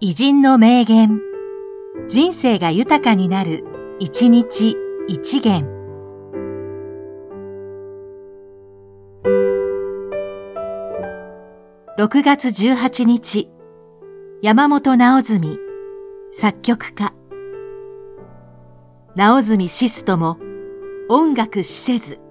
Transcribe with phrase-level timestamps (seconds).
[0.00, 1.20] 偉人の名言。
[2.08, 3.64] 人生が豊かになる、
[3.98, 4.76] 一日
[5.08, 5.66] 一元。
[11.98, 13.50] 6月18日、
[14.40, 15.58] 山本直純、
[16.30, 17.12] 作曲家。
[19.16, 20.38] 直純シスとも、
[21.08, 22.27] 音楽しせず。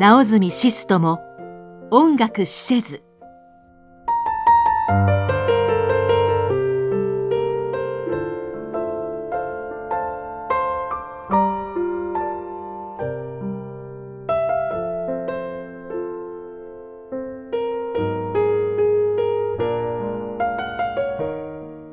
[0.00, 1.20] 直純シスとも
[1.90, 3.09] 音楽しせず。